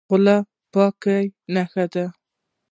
[0.09, 1.23] خولۍ د پاکۍ
[1.53, 2.05] نښه ده.